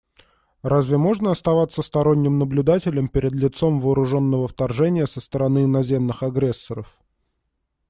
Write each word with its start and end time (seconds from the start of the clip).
Разве 0.63 0.97
можно 0.97 1.29
оставаться 1.29 1.83
сторонним 1.83 2.39
наблюдателем 2.39 3.07
перед 3.07 3.33
лицом 3.33 3.79
вооруженного 3.79 4.47
вторжения 4.47 5.05
со 5.05 5.19
стороны 5.21 5.65
иноземных 5.65 6.23
агрессоров? 6.23 6.97